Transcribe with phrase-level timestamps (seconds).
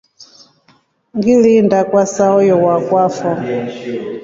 [1.15, 3.31] Ngiliinda kwa saayo wakwafo.